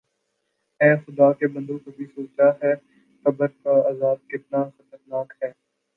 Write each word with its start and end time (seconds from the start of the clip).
اے 0.81 0.89
خدا 1.03 1.27
کے 1.39 1.47
بندوں 1.53 1.77
کبھی 1.79 2.05
سوچا 2.05 2.47
ہے 2.61 2.73
قبر 3.25 3.47
کا 3.63 3.75
عذاب 3.89 4.17
کتنا 4.29 4.63
خطرناک 4.67 5.33
ہے 5.41 5.49